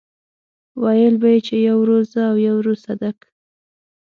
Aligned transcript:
ويل 0.83 1.15
به 1.21 1.27
يې 1.33 1.39
چې 1.47 1.55
يو 1.67 1.75
ورور 1.81 2.03
زه 2.13 2.21
او 2.29 2.35
يو 2.45 2.53
ورور 2.59 2.77
صدک. 2.85 3.17